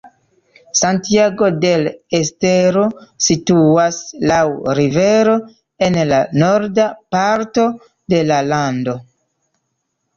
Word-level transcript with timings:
Santiago 0.77 1.49
del 1.65 1.89
Estero 2.21 2.87
situas 3.27 4.01
laŭ 4.33 4.41
rivero 4.81 5.39
en 5.91 6.03
la 6.15 6.25
norda 6.45 6.91
parto 7.19 7.71
de 8.17 8.27
la 8.33 8.45
lando. 8.53 9.01